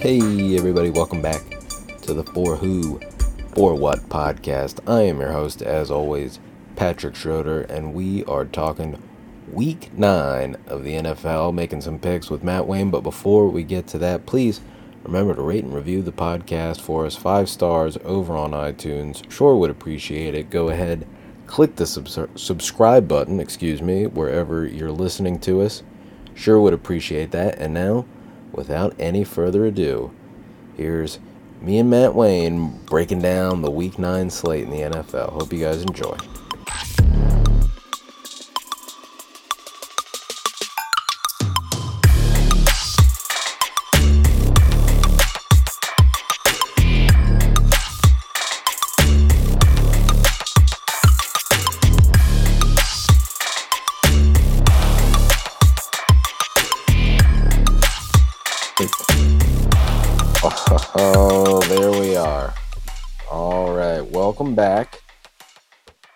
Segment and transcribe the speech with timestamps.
[0.00, 1.42] Hey, everybody, welcome back
[2.02, 3.00] to the For Who,
[3.54, 4.78] For What podcast.
[4.88, 6.38] I am your host, as always,
[6.76, 9.02] Patrick Schroeder, and we are talking
[9.50, 12.90] week nine of the NFL, making some picks with Matt Wayne.
[12.90, 14.60] But before we get to that, please
[15.02, 19.28] remember to rate and review the podcast for us five stars over on iTunes.
[19.30, 20.50] Sure would appreciate it.
[20.50, 21.06] Go ahead,
[21.46, 25.82] click the subs- subscribe button, excuse me, wherever you're listening to us.
[26.34, 27.58] Sure would appreciate that.
[27.58, 28.04] And now,
[28.56, 30.10] without any further ado,
[30.76, 31.18] here's
[31.60, 35.32] me and Matt Wayne breaking down the week nine slate in the NFL.
[35.32, 36.16] Hope you guys enjoy.
[60.48, 62.54] Oh, there we are.
[63.28, 64.00] All right.
[64.00, 65.02] Welcome back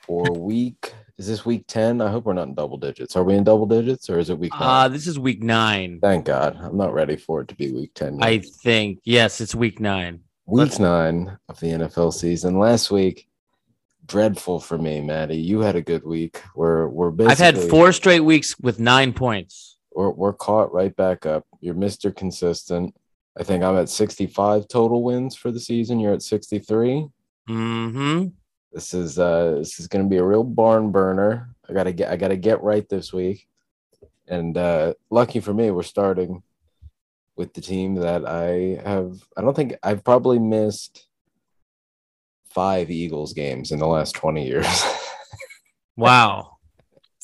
[0.06, 0.94] for week.
[1.18, 2.00] Is this week 10?
[2.00, 3.16] I hope we're not in double digits.
[3.16, 4.92] Are we in double digits or is it week Uh, nine?
[4.92, 5.98] this is week nine.
[6.00, 6.56] Thank God.
[6.62, 8.18] I'm not ready for it to be week 10.
[8.20, 8.24] yet.
[8.24, 9.00] I think.
[9.04, 10.20] Yes, it's week nine.
[10.46, 12.56] week nine of the NFL season.
[12.58, 13.26] Last week,
[14.06, 15.38] dreadful for me, Matty.
[15.38, 16.40] You had a good week.
[16.54, 19.76] We're we're basically I've had four straight weeks with nine points.
[19.92, 21.46] We're, we're caught right back up.
[21.60, 22.14] You're Mr.
[22.14, 22.94] Consistent.
[23.40, 25.98] I think I'm at 65 total wins for the season.
[25.98, 27.08] You're at 63.
[27.48, 28.26] hmm
[28.70, 31.48] This is uh this is gonna be a real barn burner.
[31.66, 33.48] I gotta get I gotta get right this week.
[34.28, 36.42] And uh lucky for me, we're starting
[37.34, 41.06] with the team that I have I don't think I've probably missed
[42.50, 44.84] five Eagles games in the last 20 years.
[45.96, 46.56] Wow.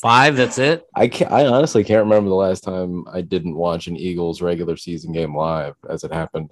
[0.00, 0.36] Five.
[0.36, 0.84] That's it.
[0.94, 4.76] I can't I honestly can't remember the last time I didn't watch an Eagles regular
[4.76, 6.50] season game live as it happened.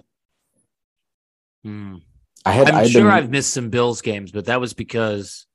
[1.63, 1.97] Hmm.
[2.45, 5.45] I had I'm I'd sure been- I've missed some Bills games, but that was because,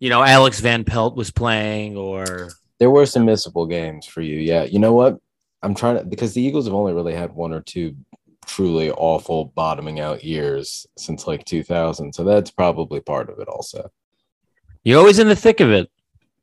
[0.00, 4.36] you know, Alex Van Pelt was playing, or There were some missable games for you.
[4.36, 4.64] Yeah.
[4.64, 5.18] You know what?
[5.62, 7.96] I'm trying to because the Eagles have only really had one or two
[8.46, 12.12] truly awful bottoming out years since like 2000.
[12.14, 13.90] So that's probably part of it also.
[14.84, 15.90] you're always in the thick of it.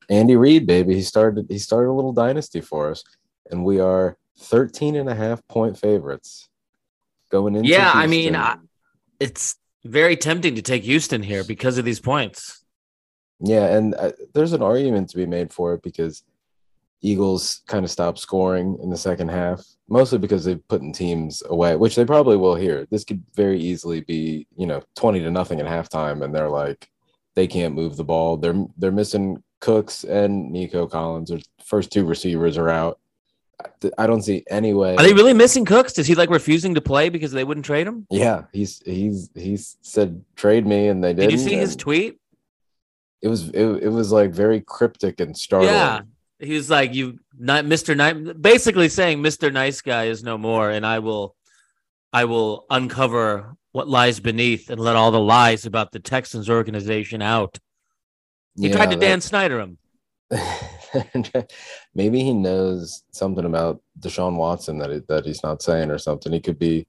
[0.10, 3.04] Andy Reid, baby, he started he started a little dynasty for us
[3.52, 6.50] and we are 13 and a half point favorites
[7.32, 8.58] going into Yeah, I mean, I-
[9.20, 12.64] It's very tempting to take Houston here because of these points.
[13.40, 16.24] Yeah, and uh, there's an argument to be made for it because
[17.02, 21.76] Eagles kind of stopped scoring in the second half, mostly because they've putting teams away,
[21.76, 22.88] which they probably will here.
[22.90, 26.90] This could very easily be, you know, 20 to nothing at halftime, and they're like,
[27.36, 28.38] they can't move the ball.
[28.38, 31.30] They're they're missing Cooks and Nico Collins.
[31.30, 33.00] Their first two receivers are out.
[33.98, 34.96] I- don't see any way.
[34.96, 35.98] Are they really missing Cooks?
[35.98, 38.06] Is he like refusing to play because they wouldn't trade him?
[38.10, 41.30] Yeah, he's he's he's said trade me, and they didn't.
[41.30, 42.20] Did you see his tweet?
[43.22, 45.74] It was it, it was like very cryptic and startling.
[45.74, 46.02] Yeah.
[46.38, 47.96] He was like, "You, not Mr.
[47.96, 49.52] Nice," basically saying, "Mr.
[49.52, 51.34] Nice Guy is no more, and I will,
[52.12, 57.22] I will uncover what lies beneath and let all the lies about the Texans organization
[57.22, 57.58] out."
[58.58, 59.78] He tried to Yeah, Dan Snyder him.
[61.96, 66.32] Maybe he knows something about Deshaun Watson that he, that he's not saying or something.
[66.32, 66.88] He could be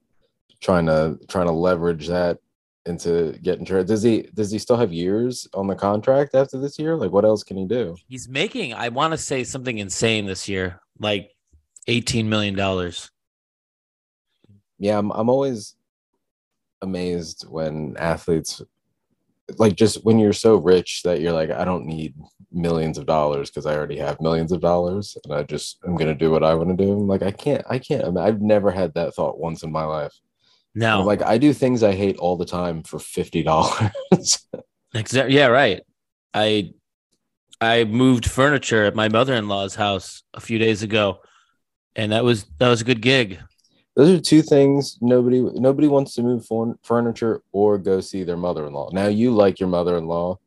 [0.61, 2.39] trying to trying to leverage that
[2.85, 3.87] into getting traded.
[3.87, 6.95] Does he does he still have years on the contract after this year?
[6.95, 7.95] Like what else can he do?
[8.07, 11.31] He's making, I want to say something insane this year, like
[11.87, 13.11] eighteen million dollars.
[14.79, 15.75] Yeah, I'm I'm always
[16.81, 18.61] amazed when athletes
[19.57, 22.15] like just when you're so rich that you're like I don't need
[22.51, 26.15] millions of dollars because I already have millions of dollars and I just I'm gonna
[26.15, 26.91] do what I want to do.
[26.91, 29.71] I'm like I can't I can't I mean, I've never had that thought once in
[29.71, 30.13] my life.
[30.75, 33.91] No, I'm like I do things I hate all the time for fifty dollars.
[34.93, 35.35] Exactly.
[35.35, 35.81] Yeah, right.
[36.33, 36.71] I
[37.59, 41.19] I moved furniture at my mother-in-law's house a few days ago,
[41.95, 43.39] and that was that was a good gig.
[43.97, 46.47] Those are two things nobody nobody wants to move
[46.83, 48.91] furniture or go see their mother-in-law.
[48.93, 50.37] Now you like your mother-in-law.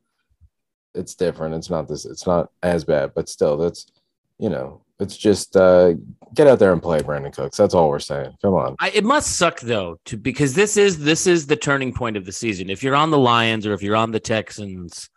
[0.94, 1.56] It's different.
[1.56, 3.90] It's not this it's not as bad, but still that's
[4.38, 5.94] you know, it's just uh
[6.32, 7.56] get out there and play Brandin Cooks.
[7.56, 8.36] That's all we're saying.
[8.40, 8.76] Come on.
[8.78, 12.24] I, it must suck though, to because this is this is the turning point of
[12.24, 12.70] the season.
[12.70, 15.10] If you're on the Lions or if you're on the Texans,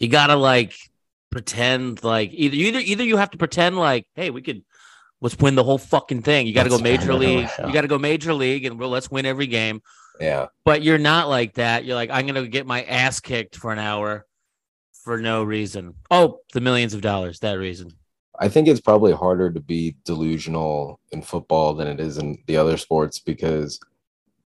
[0.00, 0.74] you gotta like
[1.30, 4.64] pretend like either either either you have to pretend like, hey, we could
[5.20, 6.46] let's win the whole fucking thing.
[6.46, 7.48] You got to go major league.
[7.58, 9.82] You got to go major league, and we'll let's win every game.
[10.20, 10.46] Yeah.
[10.64, 11.84] But you're not like that.
[11.84, 14.26] You're like, I'm gonna get my ass kicked for an hour
[15.04, 15.94] for no reason.
[16.10, 17.92] Oh, the millions of dollars, that reason.
[18.40, 22.56] I think it's probably harder to be delusional in football than it is in the
[22.56, 23.80] other sports because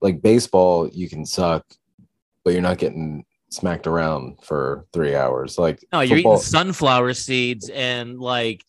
[0.00, 1.64] like baseball, you can suck,
[2.44, 5.58] but you're not getting smacked around for three hours.
[5.58, 8.64] Like No, you're eating sunflower seeds and like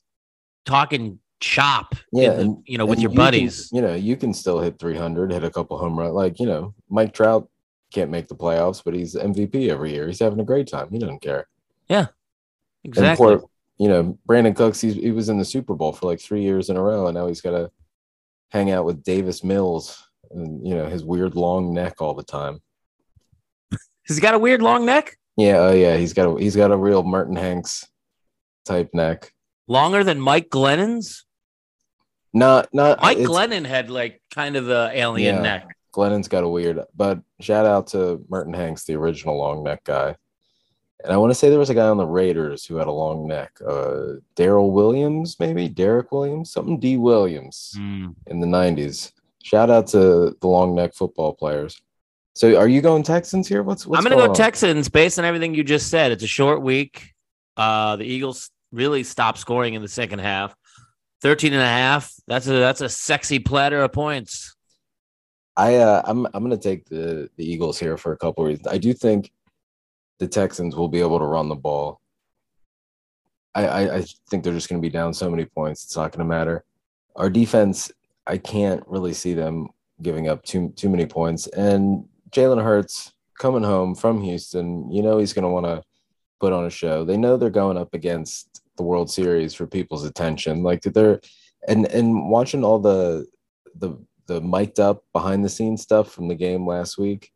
[0.65, 1.95] talking chop.
[2.11, 3.69] Yeah, the- and- you know, with your you can- buddies.
[3.71, 6.13] you know, you can still hit 300, hit a couple home run.
[6.13, 7.49] Like, you know, Mike Trout
[7.93, 10.07] can't make the playoffs, but he's MVP every year.
[10.07, 10.89] He's having a great time.
[10.91, 11.47] He doesn't care.
[11.87, 12.07] Yeah,
[12.83, 13.37] exactly.
[13.37, 16.41] poor, you know, Brandin Cooks, he's, he was in the Super Bowl for like three
[16.43, 17.71] years in a row, and now he's got to
[18.51, 22.61] hang out with Davis Mills and, you know, his weird long neck all the time.
[24.07, 25.17] he's he got a weird long neck?
[25.37, 27.87] Yeah, oh yeah, he's got a he's got a real Merton Hanks
[28.65, 29.31] type neck.
[29.67, 31.25] Longer than Mike Glennon's?
[32.33, 35.41] Not not Mike Glennon had like kind of the alien Yeah.
[35.41, 35.67] neck.
[35.91, 40.15] Glennon's got a weird, but shout out to Merton Hanks, the original long neck guy.
[41.03, 42.91] And I want to say there was a guy on the Raiders who had a
[42.91, 43.53] long neck.
[43.65, 48.09] Uh, Daryl Williams, maybe Derek Williams, something D Williams Hmm.
[48.27, 49.11] in the '90s.
[49.41, 51.81] Shout out to the long neck football players.
[52.35, 53.63] So, are you going Texans here?
[53.63, 54.35] What's, what's I'm gonna go on?
[54.35, 56.11] Texans based on everything you just said.
[56.11, 57.13] It's a short week.
[57.57, 60.53] Uh the Eagles really stopped scoring in the second half.
[61.21, 62.13] 13 and a half.
[62.27, 64.55] That's a that's a sexy platter of points.
[65.57, 68.67] I uh, I'm I'm gonna take the the Eagles here for a couple reasons.
[68.67, 69.31] I do think
[70.19, 71.99] the Texans will be able to run the ball.
[73.53, 75.83] I I, I think they're just gonna be down so many points.
[75.83, 76.63] It's not gonna matter.
[77.15, 77.91] Our defense,
[78.25, 79.67] I can't really see them
[80.01, 81.47] giving up too too many points.
[81.47, 85.83] And Jalen Hurts coming home from Houston, you know he's gonna want to
[86.39, 87.03] put on a show.
[87.03, 90.63] They know they're going up against the World Series for people's attention.
[90.63, 91.19] Like they're
[91.67, 93.27] and and watching all the
[93.75, 93.95] the
[94.25, 97.31] the mic'd up behind the scenes stuff from the game last week.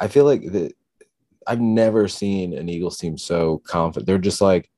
[0.00, 0.72] I feel like that
[1.46, 4.06] I've never seen an Eagles team so confident.
[4.06, 4.68] They're just like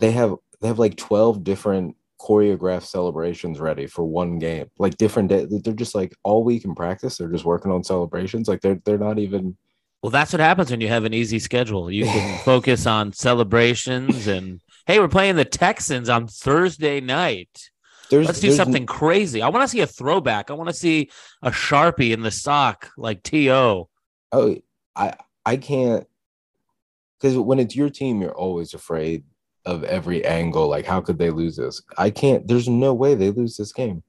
[0.00, 4.70] they have they have like 12 different choreographed celebrations ready for one game.
[4.78, 5.46] Like different day.
[5.48, 7.18] They're just like all week in practice.
[7.18, 8.48] They're just working on celebrations.
[8.48, 9.56] Like they're they're not even
[10.02, 11.90] Well, that's what happens when you have an easy schedule.
[11.90, 17.70] You can focus on celebrations and hey, we're playing the Texans on Thursday night.
[18.10, 19.42] there's Let's do something crazy.
[19.42, 20.50] I want to see a throwback.
[20.50, 21.10] I want to see
[21.40, 23.88] a Sharpie in the sock like T.O.
[24.32, 24.56] Oh,
[24.96, 25.14] I
[25.46, 26.06] I can't
[27.20, 29.22] because when it's your team, you're always afraid
[29.64, 30.66] of every angle.
[30.68, 31.80] Like, how could they lose this?
[31.96, 32.48] I can't.
[32.48, 34.02] There's no way they lose this game.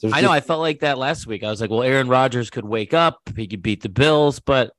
[0.00, 1.44] There's I know I felt like that last week.
[1.44, 4.72] I was like, well, Aaron Rodgers could wake up, he could beat the Bills, but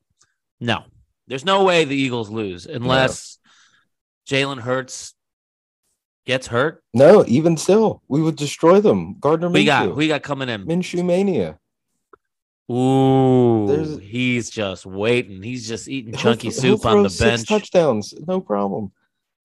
[0.59, 0.83] no,
[1.27, 3.37] there's no way the Eagles lose unless
[4.29, 5.13] Jalen Hurts
[6.25, 6.83] gets hurt.
[6.93, 7.23] no.
[7.27, 9.15] Even still, we would destroy them.
[9.19, 10.65] Gardner We got Minshew, we got coming in.
[10.65, 11.57] Minshew mania.
[12.69, 15.41] Ooh, There's- he's just waiting.
[15.41, 17.47] He's just eating chunky soup on the bench.
[17.47, 18.91] touchdowns, no problem.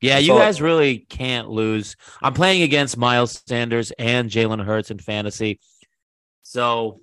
[0.01, 1.95] Yeah, That's you all- guys really can't lose.
[2.21, 5.61] I'm playing against Miles Sanders and Jalen Hurts in fantasy.
[6.43, 7.01] So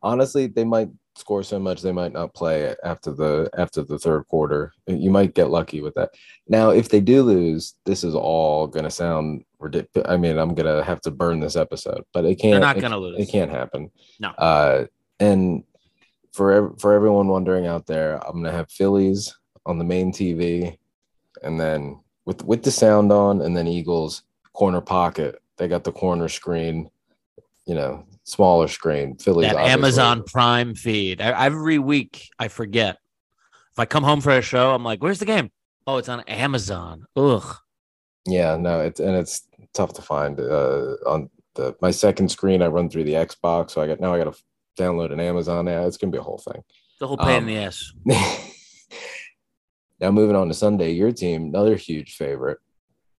[0.00, 0.88] Honestly, they might
[1.18, 4.72] score so much they might not play after the after the third quarter.
[4.86, 6.10] You might get lucky with that.
[6.48, 10.08] Now, if they do lose, this is all going to sound ridiculous.
[10.08, 12.52] I mean, I'm going to have to burn this episode, but it can't.
[12.52, 13.18] they're not gonna lose.
[13.18, 13.90] It can't happen.
[14.20, 14.30] No.
[14.30, 14.86] Uh,
[15.20, 15.64] and
[16.32, 20.78] for for everyone wondering out there, I'm gonna have Phillies on the main TV,
[21.42, 25.40] and then with with the sound on, and then Eagles corner pocket.
[25.56, 26.90] They got the corner screen,
[27.66, 29.16] you know, smaller screen.
[29.16, 29.72] Phillies that obviously.
[29.72, 31.20] Amazon Prime feed.
[31.20, 32.98] I, every week I forget.
[33.72, 35.50] If I come home for a show, I'm like, "Where's the game?"
[35.86, 37.04] Oh, it's on Amazon.
[37.16, 37.56] Ugh.
[38.26, 42.60] Yeah, no, it's and it's tough to find uh, on the my second screen.
[42.62, 44.42] I run through the Xbox, so I got now I got to
[44.82, 45.86] download an Amazon app.
[45.86, 46.62] It's gonna be a whole thing.
[47.00, 47.92] The whole pain Um, in the ass.
[50.00, 52.58] now moving on to Sunday, your team, another huge favorite,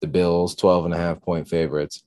[0.01, 2.05] the Bills, 12 and a half point favorites,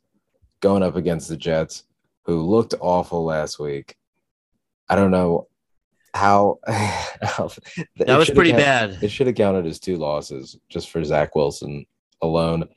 [0.62, 1.84] going up against the Jets,
[2.24, 3.96] who looked awful last week.
[4.90, 5.48] I don't know
[6.14, 7.52] how, how
[7.98, 8.98] That was pretty bad.
[9.02, 11.86] It should have counted as two losses just for Zach Wilson
[12.22, 12.68] alone.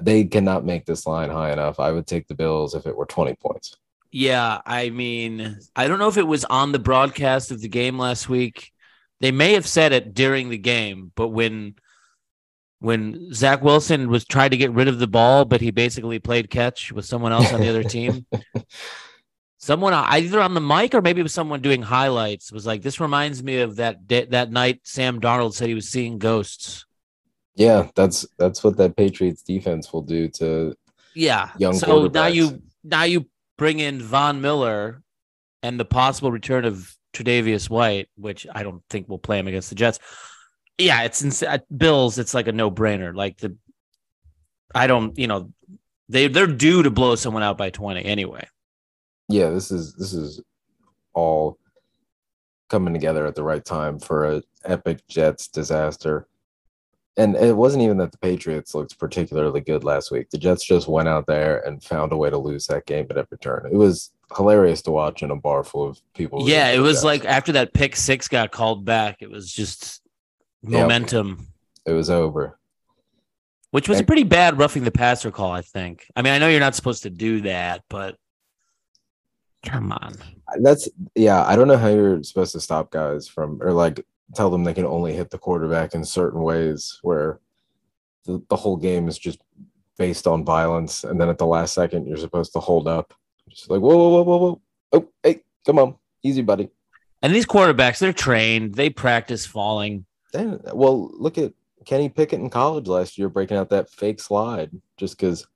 [0.00, 1.80] They cannot make this line high enough.
[1.80, 3.76] I would take the Bills if it were 20 points.
[4.10, 7.98] Yeah, I mean, I don't know if it was on the broadcast of the game
[7.98, 8.70] last week.
[9.20, 11.74] They may have said it during the game, but when
[12.84, 16.50] when Zach Wilson was trying to get rid of the ball, but he basically played
[16.50, 18.26] catch with someone else on the other team.
[19.56, 23.00] Someone either on the mic or maybe it was someone doing highlights was like, "This
[23.00, 26.84] reminds me of that day, that night Sam Darnold said he was seeing ghosts."
[27.54, 30.74] Yeah, that's that's what that Patriots defense will do to
[31.14, 31.48] Yeah.
[31.56, 33.26] Young so now you now you
[33.56, 35.02] bring in Von Miller
[35.62, 39.70] and the possible return of Tre'Davious White, which I don't think will play him against
[39.70, 39.98] the Jets.
[40.78, 42.18] Yeah, it's ins- at Bills.
[42.18, 43.14] It's like a no brainer.
[43.14, 43.56] Like the,
[44.74, 45.52] I don't, you know,
[46.08, 48.46] they they're due to blow someone out by twenty anyway.
[49.28, 50.42] yeah, this is this is
[51.14, 51.58] all
[52.68, 56.26] coming together at the right time for a epic Jets disaster.
[57.16, 60.30] And it wasn't even that the Patriots looked particularly good last week.
[60.30, 63.16] The Jets just went out there and found a way to lose that game at
[63.16, 63.68] every turn.
[63.70, 66.48] It was hilarious to watch in a bar full of people.
[66.48, 70.02] Yeah, it was like after that pick six got called back, it was just
[70.64, 71.46] momentum.
[71.86, 72.58] It was over.
[73.70, 76.06] Which was a pretty bad roughing the passer call, I think.
[76.14, 78.16] I mean, I know you're not supposed to do that, but
[79.64, 80.14] come on.
[80.60, 84.04] That's yeah, I don't know how you're supposed to stop guys from or like
[84.34, 87.40] tell them they can only hit the quarterback in certain ways where
[88.24, 89.40] the, the whole game is just
[89.98, 93.14] based on violence and then at the last second you're supposed to hold up
[93.48, 94.60] just like whoa whoa whoa whoa whoa
[94.92, 96.68] oh hey come on easy buddy
[97.22, 100.04] and these quarterbacks they're trained they practice falling
[100.34, 101.54] then well look at
[101.86, 105.46] kenny pickett in college last year breaking out that fake slide just because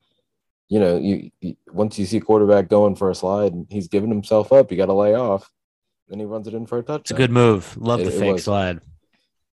[0.68, 3.88] you know you, you once you see a quarterback going for a slide and he's
[3.88, 5.50] giving himself up you got to lay off
[6.08, 7.00] then he runs it in for a touchdown.
[7.00, 7.76] It's a good move.
[7.76, 8.80] Love it, the fake was, slide.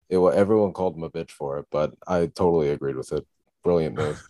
[0.10, 3.26] It, well, everyone called him a bitch for it, but I totally agreed with it.
[3.64, 4.26] Brilliant move.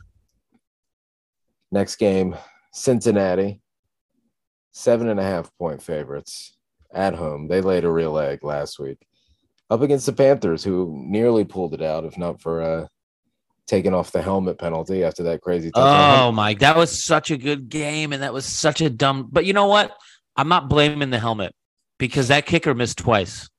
[1.71, 2.35] Next game,
[2.71, 3.61] Cincinnati,
[4.71, 6.57] seven and a half point favorites
[6.93, 7.47] at home.
[7.47, 9.05] They laid a real egg last week
[9.69, 12.87] up against the Panthers, who nearly pulled it out, if not for uh,
[13.67, 15.71] taking off the helmet penalty after that crazy.
[15.71, 16.19] Touchdown.
[16.19, 19.27] Oh my, that was such a good game, and that was such a dumb.
[19.31, 19.95] But you know what?
[20.35, 21.53] I'm not blaming the helmet
[21.97, 23.49] because that kicker missed twice.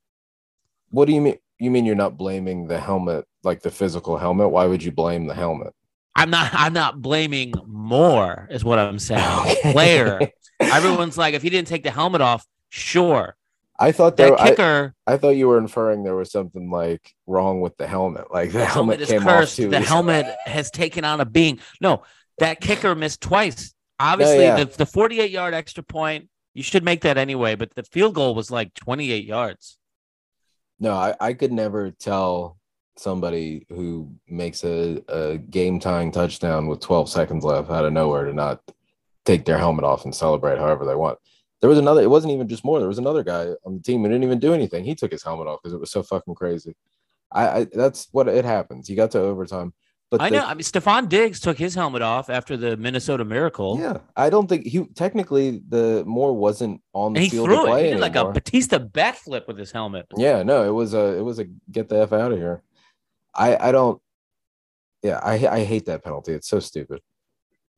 [0.90, 1.36] What do you mean?
[1.58, 4.50] You mean you're not blaming the helmet, like the physical helmet?
[4.50, 5.72] Why would you blame the helmet?
[6.14, 6.50] I'm not.
[6.54, 8.48] I'm not blaming more.
[8.50, 9.22] Is what I'm saying.
[9.46, 9.72] Okay.
[9.72, 10.20] Player.
[10.60, 13.36] Everyone's like, if he didn't take the helmet off, sure.
[13.78, 14.94] I thought that kicker.
[15.06, 18.52] I, I, thought you were inferring there was something like wrong with the helmet, like
[18.52, 19.56] the, the helmet, helmet, is cursed.
[19.56, 21.60] the helmet has taken on a being.
[21.80, 22.02] No,
[22.38, 23.74] that kicker missed twice.
[23.98, 24.64] Obviously, yeah, yeah.
[24.64, 28.34] the the 48 yard extra point you should make that anyway, but the field goal
[28.34, 29.76] was like 28 yards.
[30.80, 32.56] No, I, I could never tell
[32.96, 38.24] somebody who makes a, a game tying touchdown with 12 seconds left out of nowhere
[38.24, 38.62] to not
[39.26, 41.18] take their helmet off and celebrate however they want.
[41.60, 42.78] There was another, it wasn't even just more.
[42.78, 44.84] There was another guy on the team who didn't even do anything.
[44.84, 46.74] He took his helmet off because it was so fucking crazy.
[47.32, 48.88] I, I that's what it happens.
[48.88, 49.72] You got to overtime.
[50.10, 50.44] But I the, know.
[50.44, 53.78] I mean, Stefon Diggs took his helmet off after the Minnesota Miracle.
[53.80, 57.56] Yeah, I don't think he technically the Moore wasn't on the and he field threw
[57.56, 57.84] to play it.
[57.86, 60.06] He did like a Batista backflip with his helmet.
[60.16, 62.62] Yeah, no, it was a it was a get the f out of here.
[63.34, 64.00] I I don't.
[65.02, 66.32] Yeah, I I hate that penalty.
[66.32, 67.00] It's so stupid.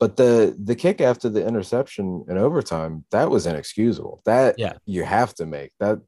[0.01, 4.23] But the the kick after the interception in overtime that was inexcusable.
[4.25, 6.01] That yeah, you have to make that.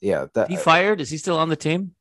[0.00, 1.00] Yeah, that he fired.
[1.00, 1.94] Is he still on the team?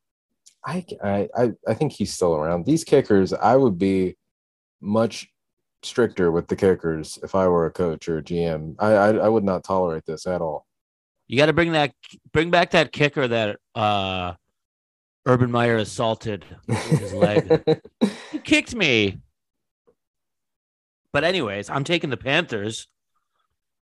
[0.65, 2.65] I, I I think he's still around.
[2.65, 4.17] These kickers, I would be
[4.81, 5.27] much
[5.83, 8.75] stricter with the kickers if I were a coach or a GM.
[8.79, 10.65] I I, I would not tolerate this at all.
[11.27, 11.93] You got to bring that
[12.33, 14.33] bring back that kicker that uh
[15.27, 17.81] Urban Meyer assaulted his leg.
[18.31, 19.19] he kicked me.
[21.15, 22.89] But anyways, I'm taking the Panthers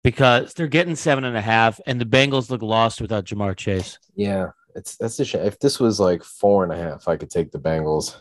[0.04, 3.98] because they're getting seven and a half, and the Bengals look lost without Ja'Marr Chase.
[4.14, 5.44] Yeah, it's that's a shame.
[5.44, 8.14] If this was like four and a half, I could take the Bengals.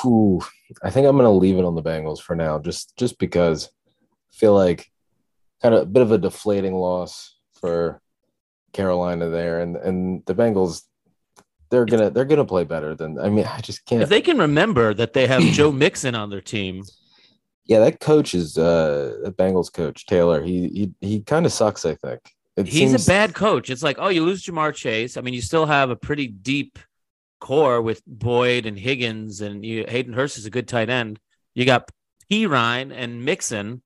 [0.00, 0.40] Whew,
[0.82, 3.66] I think I'm gonna leave it on the Bengals for now, just just because
[4.32, 4.90] I feel like
[5.60, 8.00] kind of a bit of a deflating loss for
[8.72, 10.84] Carolina there, and and the Bengals
[11.68, 14.00] they're gonna they're gonna play better than I mean I just can't.
[14.00, 16.84] If they can remember that they have Joe Mixon on their team.
[17.68, 20.42] Yeah, that coach is uh the Bengals coach Taylor.
[20.42, 20.68] He
[21.00, 21.84] he he kind of sucks.
[21.84, 22.20] I think
[22.56, 23.06] it He's seems...
[23.06, 23.70] a bad coach.
[23.70, 25.16] It's like, oh, you lose Ja'Marr Chase.
[25.16, 26.78] I mean, you still have a pretty deep
[27.40, 31.20] core with Boyd and Higgins, and you, Hayden Hurst is a good tight end.
[31.54, 31.88] You got
[32.30, 33.82] Perine and Mixon.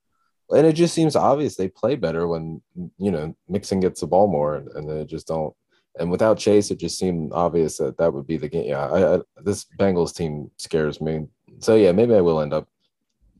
[0.50, 2.62] And it just seems obvious they play better when,
[2.98, 5.54] you know, Mixon gets the ball more and, and they just don't.
[5.98, 8.68] And without Chase, it just seemed obvious that that would be the game.
[8.68, 11.26] Yeah, I, I, this Bengals team scares me.
[11.60, 12.68] So, yeah, maybe I will end up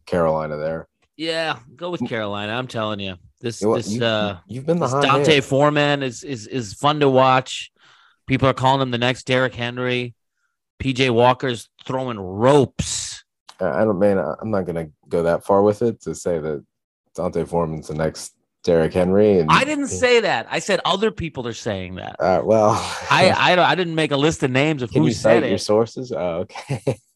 [0.07, 0.89] Carolina there.
[1.17, 2.53] Yeah, go with Carolina.
[2.53, 3.17] I'm telling you.
[3.41, 7.01] This you know this you, uh you've been the D'Onta Foreman is is is fun
[7.01, 7.73] to watch.
[8.27, 10.15] People are calling him the next Derrick Henry.
[10.81, 13.25] PJ Walker's throwing ropes.
[13.61, 16.65] I don't man, I'm not gonna go that far with it to say that
[17.15, 19.41] D'Onta Foreman's the next Derrick Henry.
[19.41, 20.47] And I didn't say that.
[20.51, 22.17] I said other people are saying that.
[22.21, 22.71] Uh, well,
[23.11, 25.51] I I, don't I didn't make a list of names of who said it.
[25.51, 26.13] Your sources.
[26.13, 27.01] Oh, okay.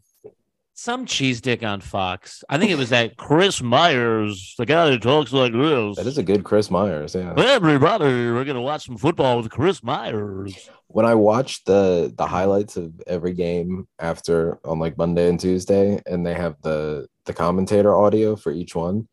[0.77, 2.45] some cheese dick on Fox.
[2.51, 5.97] I think it was that Chris Myers, the guy who talks like this.
[5.97, 7.15] That is a good Chris Myers.
[7.15, 7.33] Yeah.
[7.37, 10.69] Everybody, we're gonna watch some football with Chris Myers.
[10.89, 16.01] When I watched the the highlights of every game after on like Monday and Tuesday,
[16.07, 19.09] and they have the the commentator audio for each one,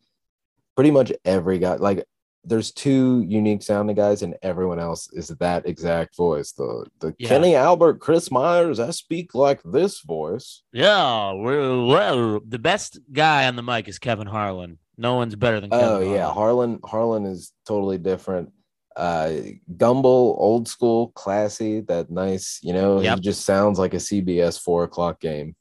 [0.76, 2.04] pretty much every guy like
[2.44, 6.52] there's two unique sounding guys, and everyone else is that exact voice.
[6.52, 7.28] The the Yeah.
[7.28, 8.78] Kenny Albert, Chris Myers.
[8.80, 10.62] I speak like this voice.
[10.72, 14.78] Yeah, we're, well, the best guy on the mic is Kevin Harlan.
[14.96, 16.80] No one's better than Kevin Oh yeah, Harlan.
[16.84, 18.52] Harlan Harlan is totally different.
[18.96, 19.30] Uh
[19.76, 20.04] Gumbel,
[20.38, 23.16] old school, classy, that nice, you know, Yep.
[23.16, 25.56] he just sounds like a CBS four o'clock game.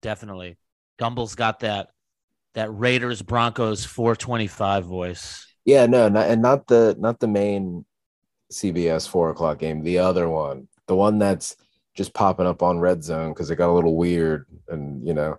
[0.00, 0.56] Definitely.
[0.98, 1.90] Gumble's got that
[2.54, 5.46] that Raiders Broncos 425 voice.
[5.64, 7.84] Yeah, no, not, and not the not the main
[8.52, 11.56] CBS four o'clock game, the other one, the one that's
[11.94, 15.38] just popping up on Red Zone because it got a little weird, and you know,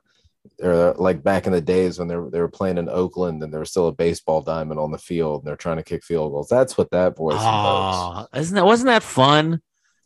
[0.61, 3.51] or like back in the days when they were, they were playing in Oakland and
[3.51, 6.31] there was still a baseball diamond on the field and they're trying to kick field
[6.31, 6.49] goals.
[6.49, 7.37] That's what that voice.
[7.39, 9.61] Oh, isn't that wasn't that fun?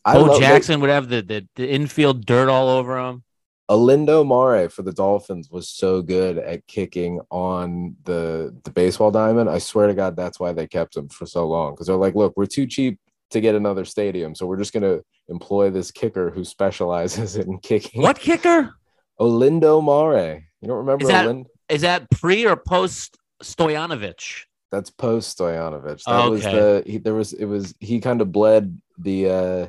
[0.06, 3.24] I Bo Jackson would have the, the the infield dirt all over him.
[3.70, 9.50] Olindo Mare for the Dolphins was so good at kicking on the the baseball diamond.
[9.50, 11.74] I swear to God, that's why they kept him for so long.
[11.74, 12.98] Because they're like, look, we're too cheap
[13.32, 18.02] to get another stadium, so we're just gonna employ this kicker who specializes in kicking.
[18.02, 18.74] What kicker?
[19.20, 20.46] Olindo Mare.
[20.62, 24.44] You don't remember Is that- Olind- Is that pre or post Stoyanovich?
[24.72, 26.04] That's post Stoyanovich.
[26.06, 26.56] That was Okay.
[26.56, 29.68] the he, there was it was he kind of bled the uh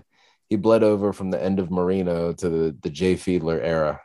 [0.49, 4.01] he bled over from the end of Marino to the the Jay Fiedler era.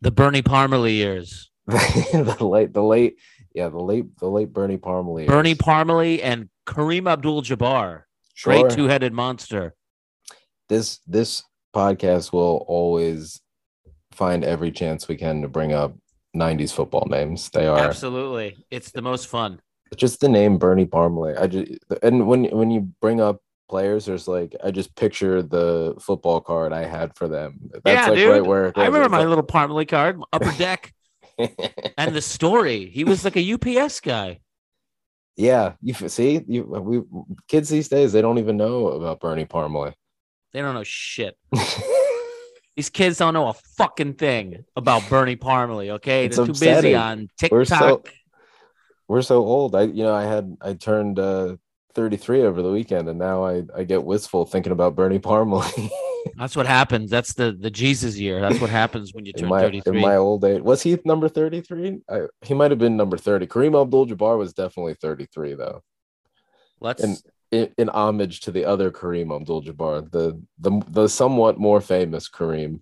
[0.00, 1.50] The Bernie Parmalee years.
[1.66, 3.16] the late the late
[3.54, 5.26] yeah the late the late Bernie Parmalee.
[5.26, 8.02] Bernie Parmalee and Kareem Abdul-Jabbar.
[8.34, 8.52] Sure.
[8.52, 9.74] Great two-headed monster.
[10.68, 11.42] this this
[11.74, 13.40] podcast will always
[14.12, 15.96] find every chance we can to bring up
[16.36, 17.50] 90s football names.
[17.50, 18.56] They are Absolutely.
[18.70, 19.60] It's the most fun.
[19.96, 21.38] just the name Bernie Parmalee.
[21.40, 21.72] I just
[22.02, 26.72] and when when you bring up players, there's like I just picture the football card
[26.74, 27.70] I had for them.
[27.72, 28.30] That's Yeah, like dude.
[28.32, 30.92] right where I remember my little Parmalee card, upper deck,
[31.96, 32.86] and the story.
[32.90, 34.40] He was like a UPS guy.
[35.36, 37.02] yeah, you see, you we
[37.48, 39.94] kids these days they don't even know about Bernie Parmalee.
[40.52, 41.38] They don't know shit.
[42.76, 45.90] These kids don't know a fucking thing about Bernie Parmalee.
[45.90, 46.96] Okay, It's they're too busy upsetting.
[46.96, 47.78] on We're TikTok.
[47.80, 48.02] so-
[49.08, 49.74] We're so old.
[49.74, 51.56] I you know I had I turned uh
[51.94, 55.90] 33 over the weekend and now I I get wistful thinking about Bernie Parmalee.
[56.36, 57.10] That's what happens.
[57.10, 58.40] That's the the Jesus year.
[58.40, 60.62] That's what happens when you in turn my thirty in my old age.
[60.62, 61.98] Was he number 33?
[62.08, 63.46] I, he might have been number 30.
[63.46, 65.82] Kareem Abdul-Jabbar was definitely 33 though.
[66.80, 67.02] Let's.
[67.02, 67.18] and-
[67.52, 72.80] In, in homage to the other Kareem Abdul-Jabbar, the the the somewhat more famous Kareem.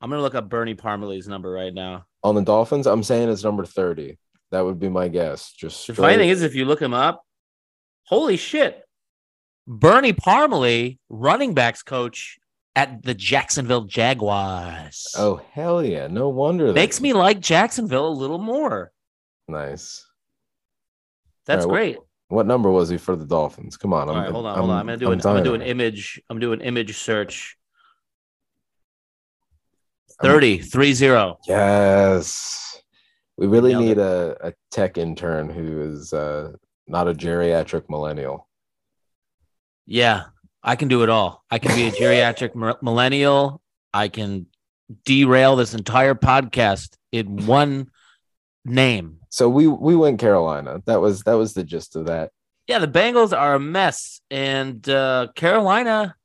[0.00, 2.04] I'm gonna look up Bernie Parmalee's number right now.
[2.22, 4.18] On the Dolphins, I'm saying it's number 30.
[4.50, 5.52] That would be my guess.
[5.52, 7.22] Just The funny thing is, if you look him up,
[8.08, 8.82] holy shit,
[9.66, 12.38] Bernie Parmalee, running backs coach
[12.74, 15.06] at the Jacksonville Jaguars.
[15.16, 16.06] Oh hell yeah.
[16.06, 18.92] No wonder that makes me like Jacksonville a little more.
[19.48, 20.04] nice.
[21.46, 21.98] That's right, great.
[22.28, 23.78] What number was he for the Dolphins?
[23.78, 24.08] Come on.
[24.10, 24.80] All right, hold on, hold on.
[24.80, 25.14] I'm gonna do an.
[25.14, 26.20] I'm gonna do an image.
[26.28, 27.56] I'm doing image search.
[30.20, 31.38] I'm- 30, 3 0.
[31.46, 32.82] Yes.
[33.36, 36.52] We really Nailed need a, a tech intern who is uh,
[36.88, 38.48] not a geriatric millennial.
[39.86, 40.24] Yeah,
[40.62, 41.44] I can do it all.
[41.50, 43.62] I can be a geriatric millennial.
[43.92, 44.46] I can
[45.04, 47.90] derail this entire podcast in one
[48.64, 49.18] name.
[49.30, 50.82] So we we went Carolina.
[50.86, 52.32] That was that was the gist of that.
[52.66, 56.16] Yeah, the Bengals are a mess, and uh, Carolina,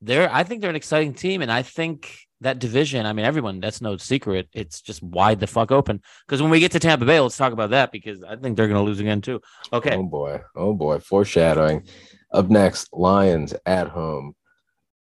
[0.00, 0.30] they're.
[0.30, 3.06] I think they're an exciting team, and I think that division.
[3.06, 3.60] I mean, everyone.
[3.60, 4.48] That's no secret.
[4.52, 6.00] It's just wide the fuck open.
[6.26, 8.68] Because when we get to Tampa Bay, let's talk about that because I think they're
[8.68, 9.40] going to lose again too.
[9.72, 10.40] Okay, Oh boy.
[10.56, 10.98] Oh boy.
[10.98, 11.86] Foreshadowing.
[12.32, 14.34] Up next, Lions at home.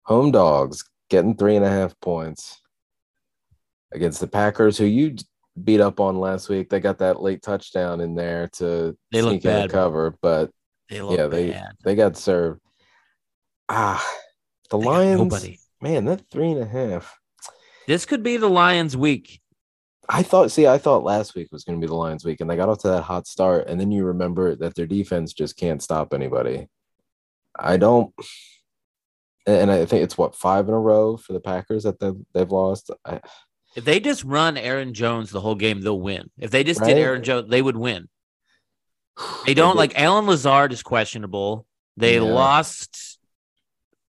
[0.04, 2.60] Home dogs getting three and a half points
[3.92, 5.16] against the Packers, who you
[5.62, 6.68] beat up on last week.
[6.70, 9.70] They got that late touchdown in there to They look sneak in bad.
[9.70, 10.50] cover, but
[10.88, 11.72] they yeah, they bad.
[11.84, 12.60] they got served.
[13.68, 14.04] Ah,
[14.70, 15.18] the They Lions.
[15.20, 15.58] nobody.
[15.80, 17.18] Man, that three and a half.
[17.90, 19.40] This could be the Lions' week.
[20.08, 22.48] I thought, see, I thought last week was going to be the Lions week, and
[22.48, 25.56] they got off to that hot start, and then you remember that their defense just
[25.56, 26.68] can't stop anybody.
[27.58, 28.14] I don't,
[29.44, 32.48] and I think it's what five in a row for the Packers that they've, they've
[32.52, 32.92] lost.
[33.04, 33.18] I,
[33.74, 36.30] If they just run Aaron Jones the whole game, they'll win.
[36.38, 36.94] If they just Right?
[36.94, 38.08] did Aaron Jones, they would win.
[39.46, 41.66] They don't like Allen Lazard is questionable.
[41.96, 42.20] They Yeah.
[42.20, 43.18] lost,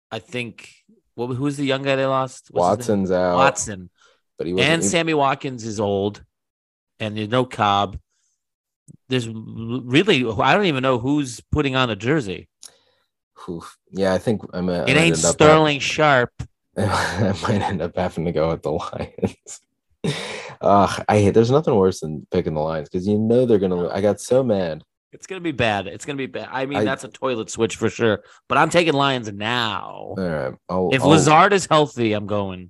[0.10, 0.74] I think.
[1.18, 2.50] What who's the young guy they lost?
[2.52, 2.78] What's?
[2.78, 3.90] Watson's out, Watson
[4.38, 6.24] but he and he- Sammy Watkins is old,
[7.00, 8.00] and there's no Cobb.
[9.10, 12.48] There's really I don't even know who's putting on a jersey.
[13.50, 13.78] oof.
[13.92, 14.70] yeah, I think I'm.
[14.70, 16.34] It ain't Sterling Sharpe.
[16.78, 19.62] I might end up having to go with the Lions.
[20.60, 21.36] Uh, I hate.
[21.36, 23.90] There's nothing worse than picking the Lions because you know they're gonna.
[23.90, 24.84] I got so mad
[25.18, 25.88] It's gonna be bad.
[25.88, 26.50] It's gonna be bad.
[26.52, 28.22] I mean, I- that's a toilet switch for sure.
[28.48, 30.14] But I'm taking Lions now.
[30.16, 30.54] All right.
[30.70, 32.70] I'll, If I'll- Lazard is healthy, I'm going.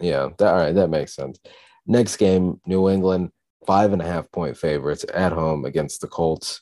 [0.00, 1.38] Yeah, that, all right, that makes sense.
[1.86, 3.30] Next game, New England,
[3.66, 6.60] five and a half point favorites at home against the Colts.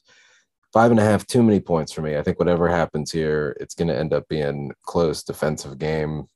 [0.73, 2.17] Five and a half, too many points for me.
[2.17, 6.27] I think whatever happens here, it's going to end up being close defensive game.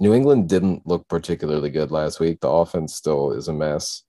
[0.00, 2.40] New England didn't look particularly good last week.
[2.40, 4.04] The offense still is a mess.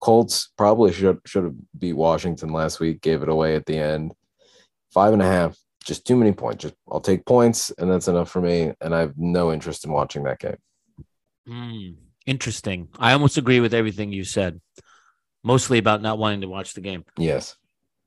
[0.00, 4.14] Colts probably should should have beat Washington last week, gave it away at the end.
[4.92, 6.62] Five and a half, just too many points.
[6.62, 8.72] Just I'll take points, and that's enough for me.
[8.80, 10.56] And I have no interest in watching that game.
[11.46, 11.90] Hmm,
[12.26, 12.88] interesting.
[12.98, 14.60] I almost agree with everything you said.
[15.42, 17.04] Mostly about not wanting to watch the game.
[17.16, 17.56] Yes.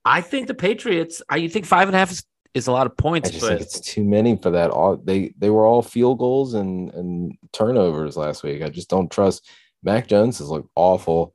[0.06, 1.22] I think the Patriots.
[1.30, 3.42] I you think five and a half is, is a lot of points, I just
[3.42, 4.72] but think it's too many for that.
[4.72, 8.64] All they they were all field goals and and turnovers last week.
[8.64, 9.48] I just don't trust.
[9.84, 11.34] Mac Jones has looked awful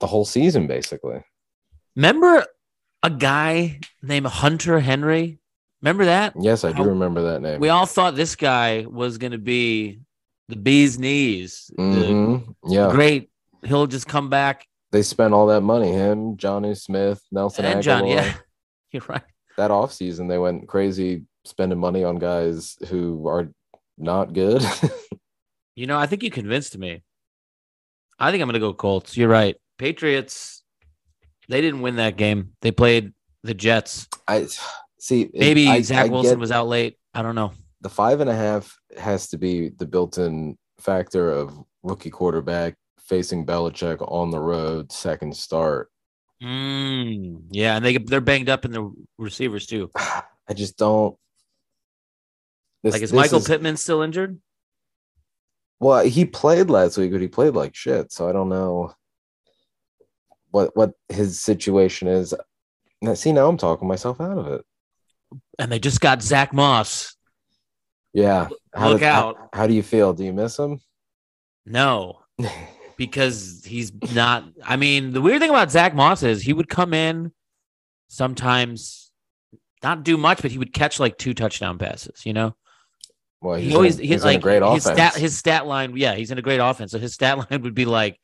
[0.00, 1.22] the whole season, basically.
[1.94, 2.44] remember
[3.02, 5.38] a guy named Hunter Henry.
[5.82, 6.34] Remember that?
[6.38, 7.60] Yes, I do How- remember that name.
[7.60, 10.00] We all thought this guy was going to be
[10.48, 11.70] the bee's knees.
[11.76, 12.54] the Mhm.
[12.66, 13.30] Yeah, great.
[13.64, 15.92] He'll just come back they spent all that money.
[15.92, 18.02] Him, Jonnu Smith, Nelson and John.
[18.04, 18.14] Agholor.
[18.14, 18.34] Yeah,
[18.92, 19.22] you're right.
[19.56, 23.48] That offseason, they went crazy spending money on guys who are
[23.98, 24.62] not good.
[25.78, 27.02] You know, I think you convinced me.
[28.18, 29.14] I think I'm going to go Colts.
[29.14, 29.56] You're right.
[29.78, 30.62] Patriots.
[31.48, 32.52] They didn't win that game.
[32.62, 33.12] They played
[33.42, 34.08] the Jets.
[34.26, 34.48] I
[34.98, 35.30] see.
[35.32, 36.98] Maybe I- Zach I Wilson was out late.
[37.14, 37.52] I don't know.
[37.80, 43.46] the five and a half has to be the built-in factor of rookie quarterback facing
[43.46, 45.90] Belichick on the road, second start.
[46.42, 49.90] Mm, yeah, and they they're banged up in the receivers too.
[49.96, 51.16] I just don't.
[52.82, 54.38] This, Like is Michael is- Pittman still injured?
[55.80, 58.10] Well, he played last week, but he played like shit.
[58.12, 58.92] So I don't know
[60.56, 62.34] what what his situation is.
[63.14, 64.64] See, now I'm talking myself out of it.
[65.58, 67.14] And they just got Zach Moss.
[68.14, 68.48] Yeah.
[68.74, 69.36] How Look out.
[69.52, 70.14] How, do you feel?
[70.14, 70.80] Do you miss him?
[71.66, 72.20] No,
[72.96, 74.44] because he's not.
[74.64, 77.32] I mean, the weird thing about Zach Moss is he would come in
[78.08, 79.12] sometimes,
[79.82, 82.24] not do much, but he would catch like two touchdown passes.
[82.24, 82.56] You know,
[83.42, 84.96] well, he always he's he's in like a great his offense.
[84.96, 85.96] stat his stat line.
[85.96, 86.92] Yeah, he's in a great offense.
[86.92, 88.18] So his stat line would be like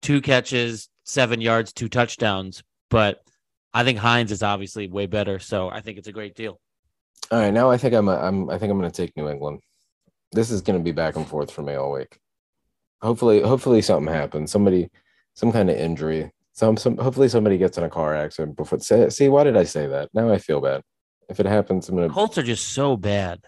[0.00, 2.62] two catches, seven yards, two touchdowns.
[2.90, 3.20] But
[3.72, 5.38] I think Hines is obviously way better.
[5.38, 6.60] So I think it's a great deal.
[7.30, 9.28] All right, now I think I'm a, I'm I think I'm going to take New
[9.28, 9.60] England.
[10.32, 12.18] This is going to be back and forth for me all week.
[13.00, 14.50] Hopefully, hopefully something happens.
[14.50, 14.90] Somebody,
[15.34, 16.30] some kind of injury.
[16.52, 16.98] Some some.
[16.98, 18.78] Hopefully somebody gets in a car accident before.
[18.78, 20.10] Say, see, why did I say that?
[20.12, 20.82] Now I feel bad.
[21.28, 22.10] If it happens, I'm gonna.
[22.10, 23.40] Colts are just so bad.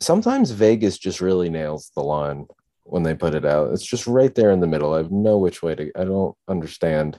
[0.00, 2.46] Sometimes Vegas just really nails the line
[2.90, 3.72] when they put it out.
[3.72, 4.94] It's just right there in the middle.
[4.94, 5.90] I have no which way to.
[5.96, 7.18] I don't understand.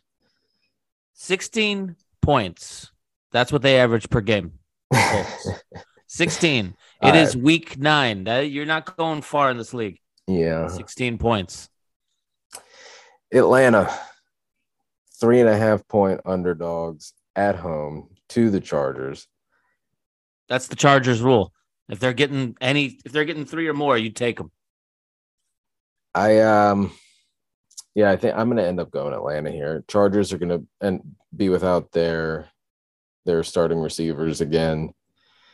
[1.13, 2.91] 16 points.
[3.31, 4.53] That's what they average per game.
[6.07, 6.65] 16.
[6.65, 8.25] It All is week nine.
[8.25, 9.99] That, you're not going far in this league.
[10.27, 11.69] yeah, 16 points.
[13.33, 13.89] Atlanta,
[15.19, 19.27] three and a half point underdogs at home to the Chargers.
[20.49, 21.53] That's the Chargers rule.
[21.87, 24.51] If they're getting any, if they're getting three or more, you take them.
[26.13, 26.91] I um
[27.95, 29.83] yeah, I think I'm gonna end up going Atlanta here.
[29.87, 31.01] Chargers are gonna and
[31.35, 32.49] be without their
[33.25, 34.93] their starting receivers again.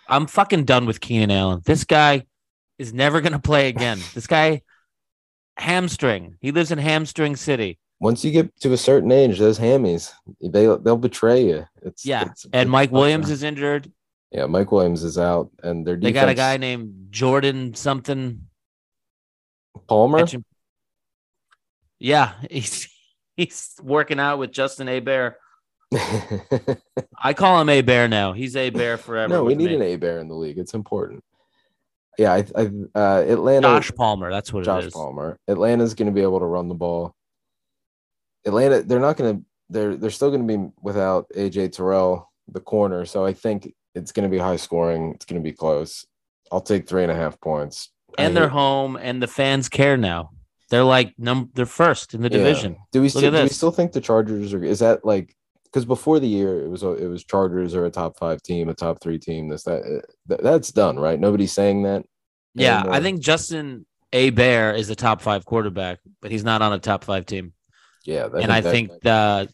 [0.07, 1.61] I'm fucking done with Keenan Allen.
[1.65, 2.23] This guy
[2.79, 3.99] is never going to play again.
[4.13, 4.61] this guy,
[5.57, 6.37] hamstring.
[6.39, 7.77] He lives in Hamstring City.
[7.99, 11.65] Once you get to a certain age, those hammies they they'll betray you.
[11.81, 12.21] It's Yeah.
[12.21, 12.91] it's- And Mike.
[12.91, 13.91] Williams is injured.
[14.31, 18.47] yeah, Mike Williams is out, and their They got a guy named Jordan something.
[19.87, 20.25] Palmer.
[21.99, 22.87] Yeah, he's
[23.35, 24.99] he's working out with Justin A.
[24.99, 25.37] Bear.
[27.23, 27.81] I call him A.
[27.81, 28.33] Bear now.
[28.33, 28.69] He's A.
[28.69, 29.33] Bear forever.
[29.33, 29.75] no, we need me.
[29.75, 30.57] an A bear in the league.
[30.57, 31.23] It's important.
[32.17, 33.67] Yeah, I, I uh, Atlanta.
[33.67, 34.31] Josh Palmer.
[34.31, 34.93] That's what it Josh is.
[34.93, 35.39] Palmer.
[35.47, 37.13] Atlanta's going to be able to run the ball.
[38.45, 39.45] Atlanta, they're not going to.
[39.69, 43.05] They're they're still going to be without AJ Terrell, the corner.
[43.05, 45.11] So I think it's going to be high scoring.
[45.13, 46.05] It's going to be close.
[46.51, 47.89] I'll take three and a half points.
[48.17, 50.31] I And they're hate- home, and the fans care now.
[50.69, 51.49] They're like num.
[51.53, 52.37] They're first in the yeah.
[52.37, 52.77] division.
[52.91, 54.63] Do we still do we still think the Chargers are?
[54.63, 58.17] Is that like because before the year it was it was Chargers are a top
[58.17, 59.47] five team, a top three team.
[59.47, 61.19] This that uh, that's done, right?
[61.19, 62.05] Nobody's saying that.
[62.53, 62.95] Yeah, anymore.
[62.95, 64.29] I think Justin A.
[64.31, 67.53] Bear is a top five quarterback, but he's not on a top five team.
[68.03, 69.51] Yeah, and I that- think that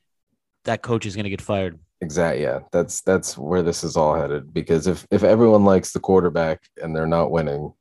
[0.65, 1.79] that coach is going to get fired.
[2.01, 2.43] Exactly.
[2.43, 4.53] Yeah, that's that's where this is all headed.
[4.53, 7.73] Because if if everyone likes the quarterback and they're not winning,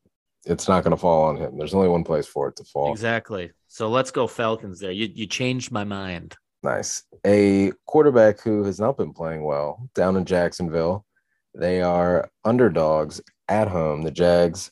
[0.44, 1.57] it's not going to fall on him.
[1.57, 2.92] There's only one place for it to fall.
[2.92, 3.52] Exactly.
[3.68, 4.92] So let's go Falcons there.
[4.92, 6.37] You you changed my mind.
[6.62, 7.05] Nice.
[7.26, 11.05] A quarterback who has not been playing well down in Jacksonville.
[11.55, 14.02] They are underdogs at home.
[14.02, 14.70] The Jags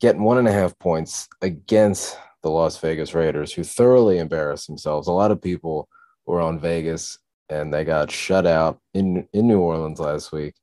[0.00, 5.06] getting one and a half points against the Las Vegas Raiders, who thoroughly embarrassed themselves.
[5.06, 5.88] A lot of people
[6.26, 7.18] were on Vegas
[7.48, 10.54] and they got shut out in in New Orleans last week.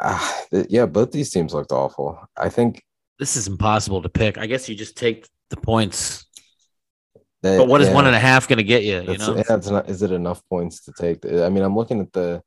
[0.00, 2.18] Ah, yeah, both these teams looked awful.
[2.36, 2.82] I think
[3.18, 4.38] this is impossible to pick.
[4.38, 6.26] I guess you just take the points.
[7.42, 9.02] They, but what is yeah, one and a half going to get you?
[9.02, 9.88] You know, yeah, it's not.
[9.88, 11.24] Is it enough points to take?
[11.26, 12.42] I mean, I'm looking at the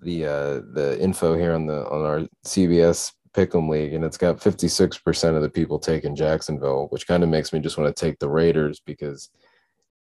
[0.00, 4.42] the uh the info here on the on our CBS Pick'em League, and it's got
[4.42, 8.06] 56 percent of the people taking Jacksonville, which kind of makes me just want to
[8.06, 9.28] take the Raiders because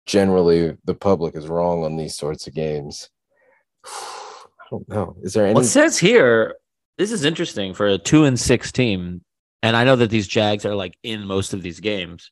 [0.06, 3.08] generally the public is wrong on these sorts of games.
[3.86, 5.16] I don't know.
[5.22, 5.54] Is there any?
[5.54, 6.56] Well, it says here.
[6.96, 9.23] This is interesting for a two and six team,
[9.64, 12.30] and I know that these Jags are like in most of these games.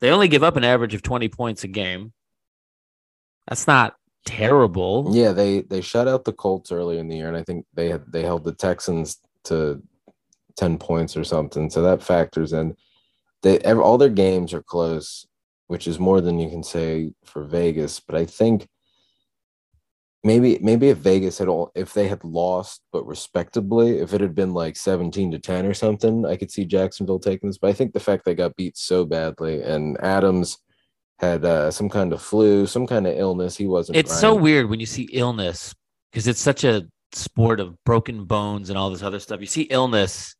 [0.00, 2.12] They only give up an average of 20 points a game.
[3.48, 5.08] That's not terrible.
[5.10, 7.88] Yeah, they they shut out the Colts earlier in the year, and I think they
[7.88, 9.82] had they held the Texans to
[10.56, 11.68] 10 points or something.
[11.68, 12.76] So that factors in.
[13.42, 15.26] They all their games are close
[15.66, 18.00] which is more than you can say for Vegas.
[18.00, 18.68] But I think
[20.24, 24.34] maybe maybe if Vegas had all if they had lost but respectably, if it had
[24.34, 27.58] been like 17 to 10 or something, I could see Jacksonville taking this.
[27.58, 30.58] But I think the fact they got beat so badly and Adams
[31.18, 33.56] had uh, some kind of flu, some kind of illness.
[33.56, 33.96] He wasn't.
[33.96, 35.74] It's so weird when you see illness
[36.10, 39.40] because it's such a sport of broken bones and all this other stuff.
[39.40, 40.34] You see illness.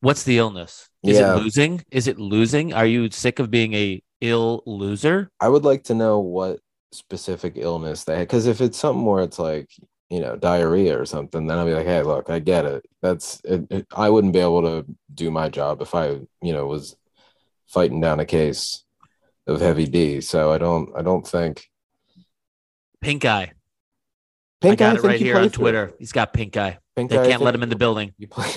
[0.00, 0.88] What's the illness?
[1.04, 1.34] Is yeah.
[1.34, 1.84] it losing?
[1.90, 2.72] Is it losing?
[2.72, 5.30] Are you sick of being a ill loser?
[5.40, 6.60] I would like to know what
[6.92, 8.28] specific illness they had.
[8.28, 9.70] Because if it's something where it's like,
[10.08, 12.84] you know, diarrhea or something, then I'll be like, hey, look, I get it.
[13.00, 16.66] That's it, it, I wouldn't be able to do my job if I, you know,
[16.66, 16.96] was
[17.68, 18.84] fighting down a case
[19.46, 20.20] of heavy D.
[20.20, 21.66] So I don't, I don't think.
[23.00, 23.52] Pink eye.
[24.60, 25.92] Pink I got eye, it right here on Twitter.
[25.98, 26.78] He's got pink eye.
[26.96, 28.12] Pink they eye, can't let him in the building.
[28.18, 28.50] You play.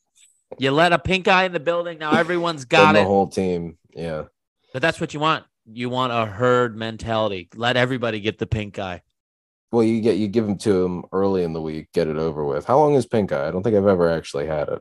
[0.58, 1.98] you let a pink eye in the building.
[1.98, 3.00] Now everyone's got it.
[3.00, 3.76] The whole team.
[3.94, 4.24] Yeah.
[4.72, 5.44] But that's what you want.
[5.66, 7.48] You want a herd mentality.
[7.54, 9.02] Let everybody get the pink eye.
[9.72, 12.44] Well, you get you give them to them early in the week, get it over
[12.44, 12.64] with.
[12.64, 13.48] How long is pink eye?
[13.48, 14.80] I don't think I've ever actually had it.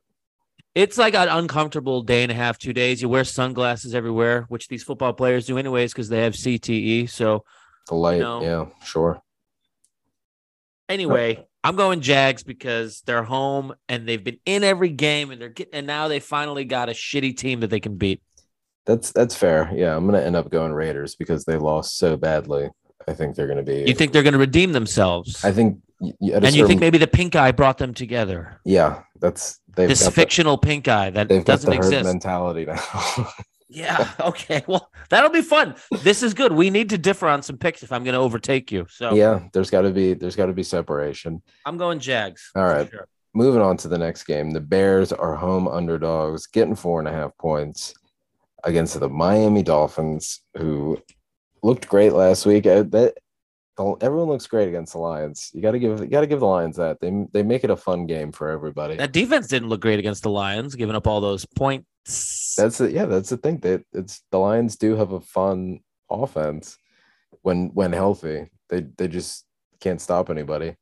[0.76, 3.02] It's like an uncomfortable day and a half, two days.
[3.02, 7.10] You wear sunglasses everywhere, which these football players do anyways because they have CTE.
[7.10, 7.43] So
[7.88, 9.22] the light, you know, yeah, sure.
[10.89, 15.50] Anyway, I'm going Jags because they're home and they've been in every game and they're
[15.50, 18.22] getting and now they finally got a shitty team that they can beat.
[18.86, 19.72] That's that's fair.
[19.74, 22.69] Yeah, I'm gonna end up going Raiders because they lost so badly.
[23.08, 23.84] I think they're gonna be.
[23.88, 25.43] You think they're gonna redeem themselves?
[25.43, 25.82] I think.
[26.02, 28.60] and certain, you think maybe the pink eye brought them together?
[28.65, 32.06] Yeah, that's this fictional the, pink eye that they've doesn't got the exist.
[32.06, 33.34] mentality now.
[33.69, 34.12] yeah.
[34.19, 34.63] Okay.
[34.67, 35.76] Well, that'll be fun.
[36.02, 36.52] This is good.
[36.52, 38.86] We need to differ on some picks if I'm going to overtake you.
[38.89, 41.41] So yeah, there's got to be there's got to be separation.
[41.65, 42.52] I'm going Jags.
[42.56, 42.89] All right.
[42.89, 43.08] Sure.
[43.34, 44.52] Moving on to the next game.
[44.52, 47.96] The Bears are home underdogs, getting four and a half points
[48.63, 50.97] against the Miami Dolphins, who
[51.62, 52.65] looked great last week.
[52.65, 53.15] Uh, that
[54.02, 55.49] everyone looks great against the Lions.
[55.54, 57.69] You got to give you got to give the Lions that they they make it
[57.69, 58.95] a fun game for everybody.
[58.95, 62.56] That defense didn't look great against the Lions, giving up all those points.
[62.58, 62.91] That's it.
[62.91, 63.60] Yeah, that's the thing.
[63.60, 66.78] That it's the Lions do have a fun offense
[67.41, 68.49] when when healthy.
[68.69, 69.45] They they just
[69.80, 70.76] can't stop anybody.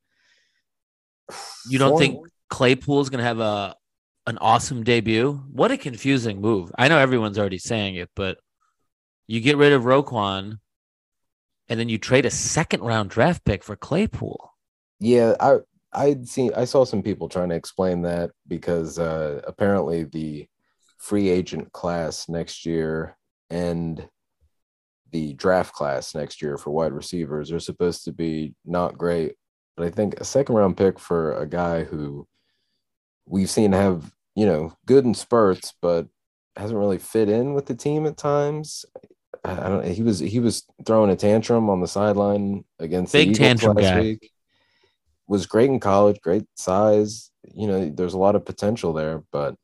[1.69, 3.75] You don't think Claypool is going to have a
[4.27, 5.41] an awesome debut.
[5.51, 6.71] What a confusing move.
[6.77, 8.37] I know everyone's already saying it, but
[9.27, 10.57] you get rid of Roquan
[11.69, 14.51] and then you trade a second round draft pick for Claypool.
[14.99, 15.57] Yeah, I
[15.93, 20.47] I'd seen I saw some people trying to explain that because uh apparently the
[20.97, 23.17] free agent class next year
[23.49, 24.07] and
[25.11, 29.35] the draft class next year for wide receivers are supposed to be not great.
[29.75, 32.27] But I think a second round pick for a guy who
[33.25, 36.07] we've seen have you know good in spurts, but
[36.55, 38.85] hasn't really fit in with the team at times.
[39.43, 39.87] I don't.
[39.87, 43.85] He was he was throwing a tantrum on the sideline against big the tantrum last
[43.85, 44.01] guy.
[44.01, 44.31] Week.
[45.27, 47.31] Was great in college, great size.
[47.53, 49.55] You know, there's a lot of potential there, but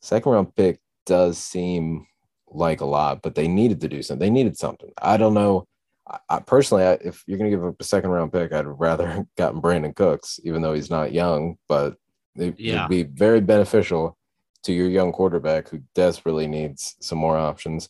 [0.00, 2.06] second round pick does seem
[2.46, 3.20] like a lot.
[3.22, 4.20] But they needed to do something.
[4.20, 4.92] They needed something.
[5.02, 5.66] I don't know.
[6.08, 8.66] I, I personally, I, if you're going to give up a second round pick, I'd
[8.66, 11.56] rather gotten Brandin Cooks, even though he's not young.
[11.68, 11.96] But
[12.38, 12.82] it, yeah.
[12.82, 14.16] would be very beneficial
[14.64, 17.88] to your young quarterback who desperately needs some more options.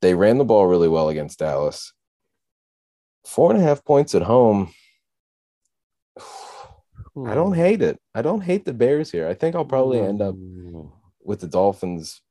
[0.00, 1.92] They ran the ball really well against Dallas.
[3.24, 4.72] Four and a half points at home.
[7.26, 8.00] I don't hate it.
[8.14, 9.28] I don't hate the Bears here.
[9.28, 10.36] I think I'll probably end up
[11.22, 12.22] with the Dolphins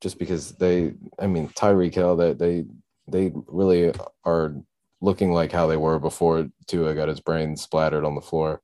[0.00, 2.66] just because they, I mean, Tyreek Hill, that they,
[3.08, 3.92] they really
[4.24, 4.54] are
[5.00, 8.60] looking like how they were before Tua got his brain splattered on the floor.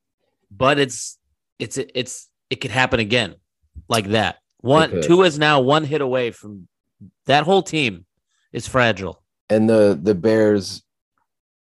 [0.50, 1.18] But it's
[1.58, 3.36] it's it's it could happen again,
[3.88, 4.36] like that.
[4.58, 6.68] One two is now one hit away from
[7.26, 8.04] that whole team
[8.52, 9.22] is fragile.
[9.48, 10.82] And the the Bears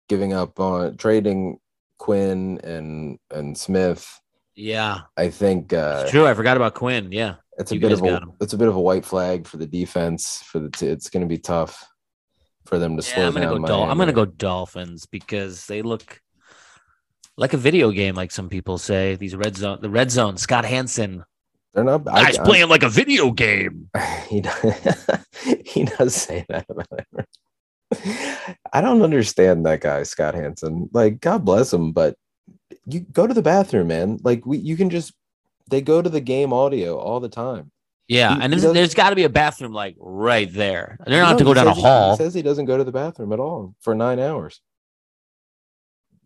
[0.08, 1.58] giving up on trading
[1.98, 4.20] Quinn and and Smith.
[4.56, 6.26] Yeah, I think uh, it's true.
[6.26, 7.10] I forgot about Quinn.
[7.10, 9.66] Yeah, it's a bit of a it's a bit of a white flag for the
[9.66, 10.42] defense.
[10.42, 11.84] For the t- it's going to be tough
[12.66, 13.26] for them to slow.
[13.26, 13.60] I'm gonna down.
[13.62, 13.66] go.
[13.66, 16.20] Dol- I'm gonna go Dolphins because they look
[17.36, 19.16] like a video game, like some people say.
[19.16, 20.36] These red zone, the red zone.
[20.36, 21.24] Scott Hanson,
[21.72, 22.04] They're not.
[22.04, 23.90] guys I, playing like a video game.
[24.28, 25.06] He does,
[25.64, 28.56] he does say that about it.
[28.72, 30.88] I don't understand that guy, Scott Hanson.
[30.92, 32.16] Like, God bless him, but
[32.86, 34.18] you go to the bathroom, man.
[34.24, 35.12] Like, we you can just
[35.70, 37.70] they go to the game audio all the time.
[38.08, 40.98] Yeah, He- and he there's, there's got to be a bathroom like right there.
[41.06, 42.16] They're not No, to go down a hall.
[42.16, 44.60] He says he doesn't go to the bathroom at all for nine hours.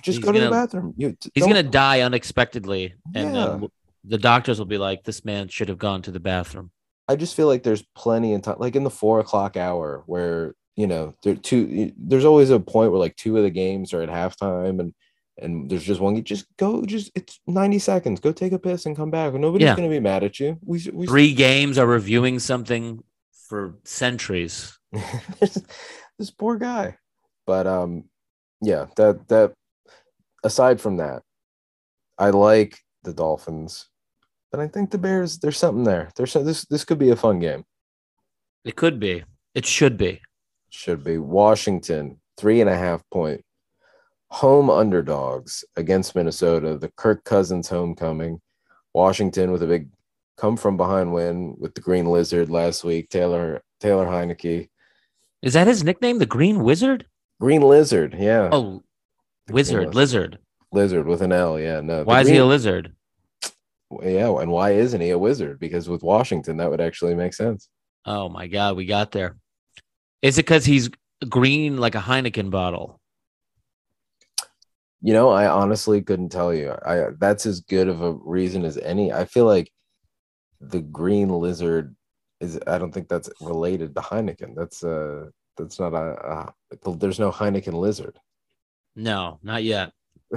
[0.02, 0.94] Just He's go to the gonna- bathroom.
[0.96, 3.46] You, He's gonna die unexpectedly, and Yeah.
[3.46, 3.68] then
[4.04, 6.70] the doctors will be like, "This man should have gone to the bathroom."
[7.08, 10.54] I just feel like there's plenty of time, like in the four o'clock hour, where
[10.76, 11.92] you know there two.
[11.96, 14.94] There's always a point where like two of the games are at halftime, and
[15.40, 16.14] and there's just one.
[16.16, 18.20] You just go, just it's ninety seconds.
[18.20, 19.34] Go take a piss and come back.
[19.34, 19.74] Nobody's Yeah.
[19.76, 20.58] gonna be mad at you.
[20.64, 23.02] We we Three games are reviewing something
[23.48, 24.78] for centuries.
[25.40, 25.58] this,
[26.18, 26.98] this poor guy.
[27.46, 28.04] But um,
[28.60, 29.54] yeah, that that
[30.44, 31.22] aside from that,
[32.18, 33.88] I like the Dolphins,
[34.50, 35.38] but I think the Bears.
[35.38, 36.10] There's something there.
[36.16, 36.64] There's this.
[36.66, 37.64] This could be a fun game.
[38.64, 39.24] It could be.
[39.54, 40.20] It should be.
[40.70, 43.44] should be Washington, three and a half point
[44.30, 48.40] home underdogs against Minnesota, the Kirk Cousins homecoming.
[48.94, 49.90] Washington with a big
[50.36, 53.08] come from behind win with the Green Lizard last week.
[53.10, 54.68] Taylor Taylor Heinicke.
[55.42, 57.06] Is that his nickname, the Green Wizard?
[57.40, 58.48] Green Lizard, yeah.
[58.50, 58.82] Oh,
[59.50, 60.38] wizard, lizard.
[60.72, 61.80] Lizard with an L, yeah.
[61.80, 62.04] No.
[62.04, 62.92] Why is he a lizard?
[64.02, 65.58] Yeah, and why isn't he a wizard?
[65.58, 67.68] Because with Washington, that would actually make sense.
[68.04, 69.36] Oh my God, we got there.
[70.20, 70.90] Is it because he's
[71.28, 73.00] green like a Heineken bottle?
[75.00, 76.74] You know, I honestly couldn't tell you.
[76.84, 79.12] I that's as good of a reason as any.
[79.12, 79.70] I feel like
[80.60, 81.94] the green lizard
[82.40, 82.58] is.
[82.66, 84.54] I don't think that's related to Heineken.
[84.56, 86.52] That's uh, that's not a.
[86.84, 88.18] a there's no Heineken lizard.
[88.98, 89.92] No, not yet.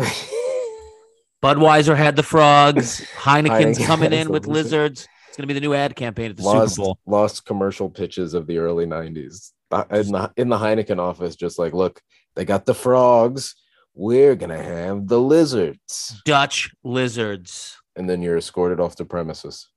[1.43, 3.01] Budweiser had the frogs.
[3.15, 4.91] Heineken's Heineken coming in with lizard.
[4.91, 5.07] lizards.
[5.27, 6.99] It's gonna be the new ad campaign at the lost Super Bowl.
[7.07, 11.35] lost commercial pitches of the early '90s Uh, in the in the Heineken office.
[11.35, 12.01] Just like, look,
[12.35, 13.55] they got the frogs.
[13.95, 17.77] We're gonna have the lizards, Dutch lizards.
[17.95, 19.67] and then you're escorted off the premises.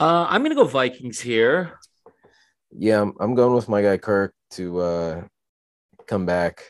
[0.00, 1.78] Uh, I'm gonna go Vikings here.
[2.76, 5.22] Yeah, I'm, I'm going with my guy Kirk to uh,
[6.06, 6.62] come back,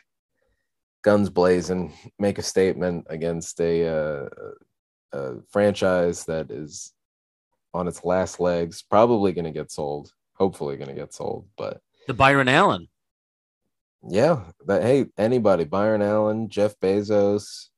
[1.02, 4.28] guns blazing, make a statement against a, uh,
[5.12, 6.92] a franchise that is
[7.74, 10.12] on its last legs, probably going to get sold.
[10.34, 11.46] Hopefully, going to get sold.
[11.56, 12.88] But The Byron Allen.
[14.08, 17.68] yeah, that hey, anybody, Byron Allen, Jeff Bezos,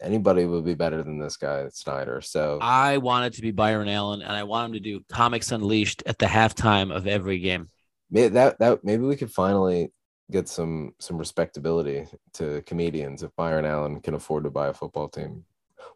[0.00, 2.20] anybody would be better than this guy Snyder.
[2.20, 5.52] So I want it to be Byron Allen, and I want him to do Comics
[5.52, 7.68] Unleashed at the halftime of every game.
[8.10, 9.92] That that maybe we could finally
[10.30, 15.08] get some some respectability to comedians if Byron Allen can afford to buy a football
[15.08, 15.44] team.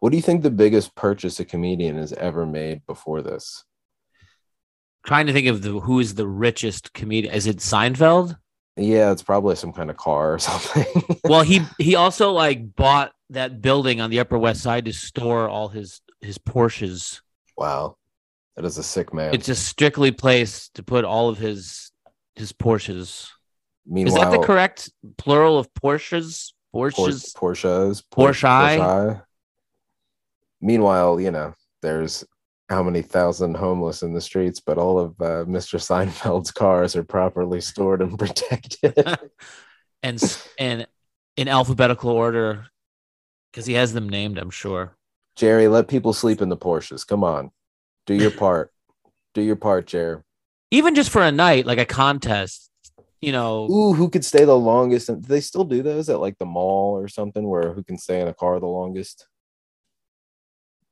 [0.01, 3.65] What do you think the biggest purchase a comedian has ever made before this?
[5.05, 7.35] Trying to think of the who is the richest comedian.
[7.35, 8.37] Is it Seinfeld?
[8.77, 10.87] Yeah, it's probably some kind of car or something.
[11.25, 15.49] well, he he also like bought that building on the Upper West Side to store
[15.49, 17.21] all his his Porsches.
[17.57, 17.97] wow,
[18.57, 19.35] that is a sick man.
[19.35, 21.91] It's a strictly place to put all of his
[22.37, 23.29] his Porsches.
[23.95, 26.53] Is that the correct plural of Porsches?
[26.73, 27.35] Por- Porsches.
[27.35, 28.79] Porsches, Porsche.
[28.79, 29.23] Porsche.
[30.61, 32.25] Meanwhile, you know, there's
[32.69, 35.81] how many thousand homeless in the streets, but all of uh, Mr.
[35.81, 38.95] Seinfeld's cars are properly stored and protected.
[40.03, 40.87] and and
[41.37, 42.67] in alphabetical order
[43.51, 44.39] because he has them named.
[44.39, 44.97] I'm sure.
[45.37, 47.07] Jerry, let people sleep in the Porsches.
[47.07, 47.51] Come on.
[48.07, 48.73] Do your part.
[49.35, 50.23] Do your part, Jerry.
[50.71, 52.70] Even just for a night, like a contest,
[53.21, 53.69] you know.
[53.71, 55.09] Ooh, who could stay the longest?
[55.09, 58.21] and they still do those at like the mall or something where who can stay
[58.21, 59.27] in a car the longest?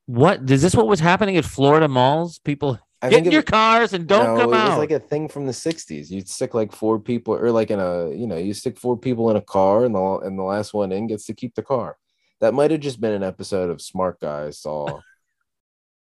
[0.07, 0.74] What is this?
[0.74, 2.39] What was happening at Florida malls?
[2.39, 4.99] People I get in your was- cars and don't no, come it was like a
[4.99, 6.11] thing from the 60s.
[6.11, 9.31] You'd stick like four people or like in a, you know, you stick four people
[9.31, 11.97] in a car and the and the last one in gets to keep the car.
[12.41, 15.01] That might have just been an episode of Smart Guy I saw.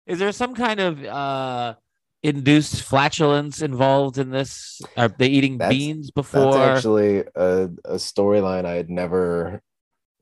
[0.05, 1.75] is there some kind of uh
[2.23, 4.81] induced flatulence involved in this?
[4.97, 6.57] Are they eating That's- beans That's before?
[6.57, 9.61] actually a, a storyline I had never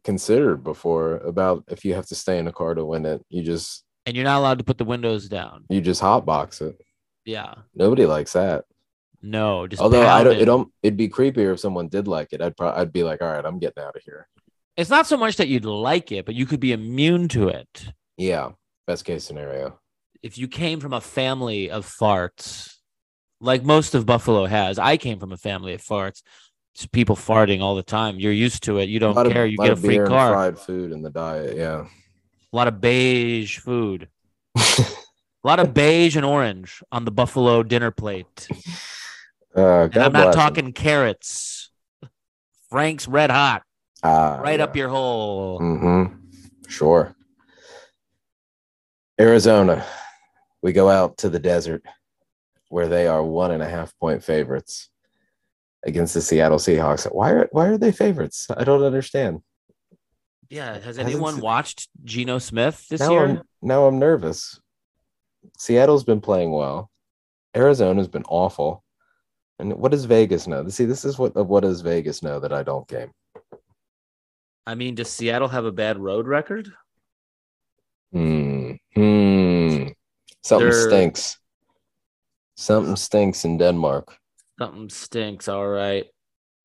[0.03, 3.43] considered before about if you have to stay in a car to win it, you
[3.43, 5.63] just and you're not allowed to put the windows down.
[5.69, 6.81] you just hotbox it.
[7.23, 7.53] Yeah.
[7.75, 8.65] Nobody likes that.
[9.21, 10.41] No, just Although I don't, it.
[10.41, 12.41] it don't, it'd be creepier if someone did like it.
[12.41, 14.27] I'd probably, I'd be like, all right, I'm getting out of here.
[14.75, 17.89] It's not so much that you'd like it, but you could be immune to it.
[18.17, 18.53] Yeah,
[18.87, 19.79] best case scenario.
[20.23, 22.75] If you came from a family of farts,
[23.39, 26.21] like most of Buffalo has, I came from a family of farts.
[26.75, 28.19] It's people farting all the time.
[28.19, 28.87] You're used to it.
[28.87, 29.45] You don't care.
[29.45, 30.31] Of, you get a free car.
[30.31, 31.57] fried food in the diet.
[31.57, 31.85] Yeah.
[32.53, 34.07] A lot of beige food.
[35.43, 38.47] A lot of beige and orange on the Buffalo dinner plate.
[39.55, 41.71] Uh, And I'm not talking carrots.
[42.69, 43.63] Frank's red hot,
[44.03, 45.59] right up your hole.
[45.59, 46.15] Mm-hmm.
[46.67, 47.15] Sure.
[49.19, 49.83] Arizona.
[50.61, 51.83] We go out to the desert
[52.69, 54.89] where they are one and a half point favorites
[55.83, 57.05] against the Seattle Seahawks.
[57.11, 58.47] Why are why are they favorites?
[58.55, 59.41] I don't understand.
[60.49, 60.79] Yeah.
[60.79, 63.25] Has anyone watched Geno Smith this now year?
[63.25, 64.59] I'm now I'm nervous.
[65.57, 66.89] Seattle's been playing well.
[67.55, 68.83] Arizona's been awful.
[69.59, 70.67] And what does Vegas know?
[70.69, 73.11] See, this is what what does Vegas know that I don't game?
[74.65, 76.71] I mean, does Seattle have a bad road record?
[78.11, 78.73] Hmm.
[78.93, 79.87] Hmm.
[80.43, 81.37] Something They're- stinks.
[82.55, 84.15] Something stinks in Denmark.
[84.59, 85.47] Something stinks.
[85.47, 86.05] All right.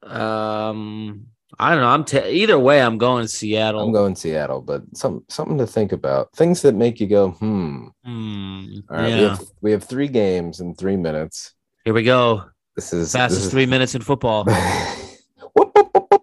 [0.02, 1.26] Um,
[1.58, 1.88] I don't know.
[1.88, 2.82] I'm t- either way.
[2.82, 3.80] I'm going to Seattle.
[3.80, 6.28] I'm going to Seattle, but some something to think about.
[6.36, 7.86] Things that make you go, hmm.
[8.04, 11.54] Hmm, All right, we have we have three games in three minutes.
[11.84, 12.44] Here we go.
[12.74, 14.44] This is Fastest this three minutes in football.
[15.54, 16.22] Whoop, whoop, whoop, whoop.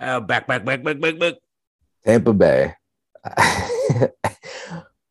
[0.00, 1.34] Oh, back, back, back, back, back, back.
[2.04, 2.74] Tampa Bay,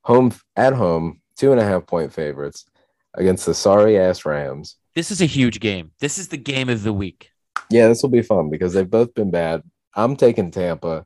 [0.01, 2.65] home at home, two and a half point favorites
[3.13, 4.75] against the sorry ass Rams.
[4.93, 5.91] This is a huge game.
[5.99, 7.31] This is the game of the week.
[7.69, 9.63] Yeah, this will be fun because they've both been bad.
[9.95, 11.05] I'm taking Tampa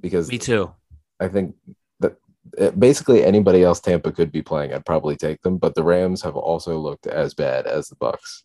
[0.00, 0.72] because Me too.
[1.20, 1.54] I think
[2.00, 2.16] that
[2.60, 5.58] uh, basically anybody else Tampa could be playing, I'd probably take them.
[5.58, 8.42] But the Rams have also looked as bad as the Bucs.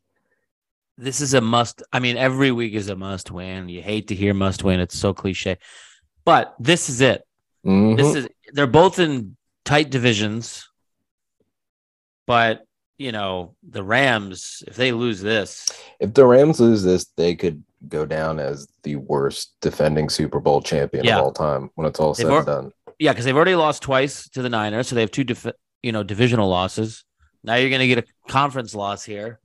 [0.98, 1.82] This is a must.
[1.94, 3.70] I mean, every week is a must win.
[3.70, 4.80] You hate to hear must win.
[4.80, 5.58] It's so cliche,
[6.26, 7.24] but this is it.
[7.66, 7.98] Mhm.
[7.98, 8.28] This is.
[8.54, 10.69] They're both in tight divisions,
[12.30, 12.64] but
[13.00, 14.62] you know the Rams.
[14.68, 15.68] If they lose this,
[16.00, 20.62] if the Rams lose this, they could go down as the worst defending Super Bowl
[20.62, 21.18] champion Yeah.
[21.18, 22.72] of all time when it's all They've said al- and done.
[23.00, 25.48] yeah, because they've already lost twice to the Niners, so they have two, def-
[25.82, 27.04] you know, divisional losses.
[27.44, 29.40] Now you're going to get a conference loss here.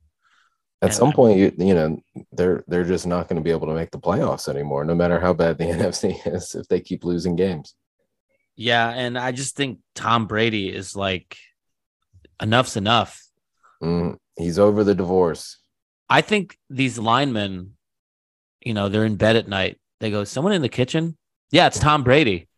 [0.82, 1.98] At And- some point, you you know
[2.32, 5.18] they're they're just not going to be able to make the playoffs anymore, no matter
[5.20, 6.54] how bad the NFC is.
[6.54, 7.74] If they keep losing games,
[8.56, 11.36] Yeah, and I just think Tom Brady is like
[12.40, 13.22] enough's enough.
[13.82, 15.58] Mm, he's over the divorce.
[16.08, 17.74] I think these linemen,
[18.60, 19.78] you know, they're in bed at night.
[20.00, 21.16] They go, "Someone in the kitchen?"
[21.50, 22.48] Yeah, it's Tom Brady.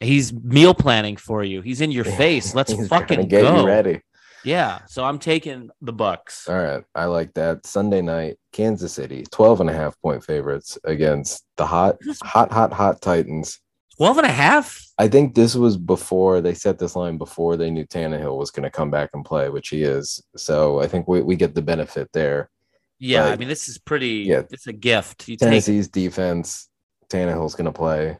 [0.00, 1.60] He's meal planning for you.
[1.60, 2.54] He's in your face.
[2.54, 3.60] Let's He's trying to fucking get go.
[3.60, 4.00] you ready.
[4.44, 6.48] Yeah, so I'm taking the Bucs.
[6.48, 6.84] All right.
[6.94, 7.66] I like that.
[7.66, 12.72] Sunday night, Kansas City, 12 and a half point favorites against the hot, hot, hot,
[12.72, 13.60] hot Titans.
[13.96, 14.80] 12 and a half?
[14.98, 18.64] I think this was before they set this line before they knew Tannehill was going
[18.64, 20.20] to come back and play, which he is.
[20.36, 22.50] So I think we, we get the benefit there.
[22.98, 24.24] Yeah, I mean, this is pretty.
[24.26, 24.42] yeah.
[24.50, 25.28] it's a gift.
[25.28, 26.68] You take Tennessee's defense,
[27.08, 28.18] Tannehill's going to play.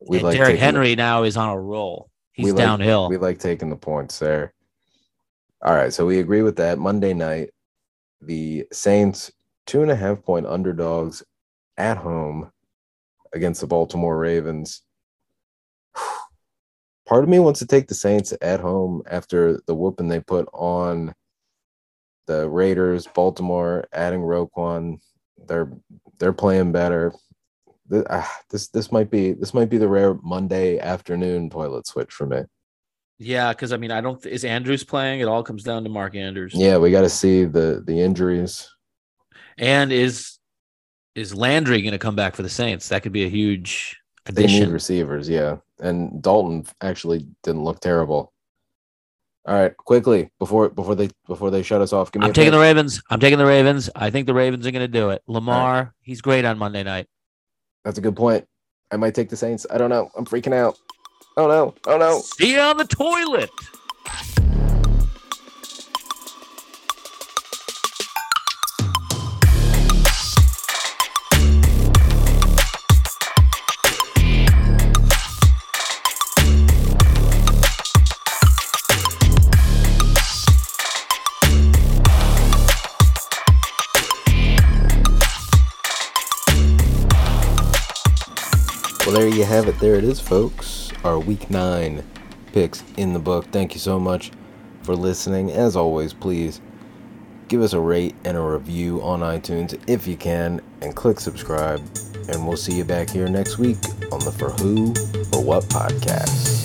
[0.00, 2.10] We like Derrick Henry now is on a roll.
[2.32, 3.08] He's we like- downhill.
[3.08, 4.52] we like taking the points there.
[5.64, 6.80] All right, so we agree with that.
[6.80, 7.50] Monday night,
[8.20, 9.30] the Saints
[9.66, 11.22] two and a half point underdogs
[11.76, 12.50] at home
[13.32, 14.82] against the Baltimore Ravens.
[17.12, 20.48] Part of me wants to take the Saints at home after the whooping they put
[20.54, 21.14] on
[22.26, 24.98] the Raiders, Baltimore, adding Roquan.
[25.46, 25.70] They're
[26.18, 27.12] they're playing better.
[27.90, 32.10] Th- ah, This this might be this might be the rare Monday afternoon toilet switch
[32.10, 32.44] for me.
[33.18, 34.24] yeah, because I mean, I don't.
[34.24, 35.20] Is Andrews playing?
[35.20, 36.54] It all comes down to Mark Andrews.
[36.54, 38.70] Yeah, we got to see the the injuries.
[39.58, 40.38] And is
[41.14, 42.88] is Landry going to come back for the Saints?
[42.88, 45.56] That could be a huge They need receivers, yeah.
[45.80, 48.32] And Dalton actually didn't look terrible.
[49.44, 52.52] All right, quickly before before they before they shut us off, give me I'm taking
[52.52, 52.58] pick.
[52.58, 53.02] the Ravens.
[53.10, 53.90] I'm taking the Ravens.
[53.96, 55.22] I think the Ravens are going to do it.
[55.26, 57.08] Lamar, he's great on Monday night.
[57.84, 58.46] That's a good point.
[58.92, 59.66] I might take the Saints.
[59.68, 60.10] I don't know.
[60.16, 60.78] I'm freaking out.
[61.36, 61.74] Oh no!
[61.86, 62.20] Oh no!
[62.20, 63.50] See you on the toilet.
[89.32, 89.78] You have it.
[89.78, 90.90] There it is, folks.
[91.04, 92.04] Our week nine
[92.52, 93.46] picks in the book.
[93.46, 94.30] Thank you so much
[94.82, 95.50] for listening.
[95.50, 96.60] As always, please
[97.48, 101.80] give us a rate and a review on iTunes if you can, and click subscribe.
[102.28, 103.78] And we'll see you back here next week
[104.12, 104.88] on the For Who
[105.36, 106.61] or What podcast.